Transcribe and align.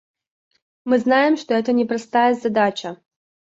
Мы 0.83 0.97
знаем, 0.97 1.37
что 1.37 1.53
это 1.53 1.73
непростая 1.73 2.33
задача. 2.33 2.97